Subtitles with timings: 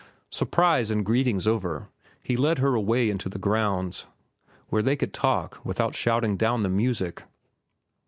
[0.31, 1.87] Surprise and greetings over,
[2.23, 4.07] he led her away into the grounds,
[4.69, 7.21] where they could talk without shouting down the music.